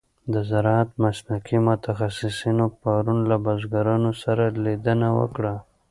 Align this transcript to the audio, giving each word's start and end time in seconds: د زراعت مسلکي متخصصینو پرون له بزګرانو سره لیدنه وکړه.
د 0.33 0.35
زراعت 0.49 0.89
مسلکي 1.03 1.57
متخصصینو 1.67 2.65
پرون 2.81 3.19
له 3.29 3.35
بزګرانو 3.45 4.11
سره 4.23 4.43
لیدنه 4.65 5.07
وکړه. 5.19 5.55